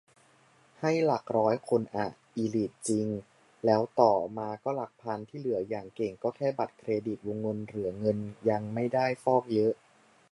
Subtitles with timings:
[0.79, 3.07] ให้หลักร้อยคนอะ อีลิทจริง
[3.65, 8.17] แล้วต่อมาก็หลักพัน ที่เหลืออย่างเก่งก็แค่บัตรเครดิตวงเงินหรือเงิน
[8.49, 9.73] ยังไม่ได้ฟอกเยอะ